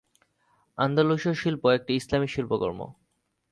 [0.77, 2.79] আন্দালুশীয় শিল্প একটি ইসলামি শিল্পকর্ম।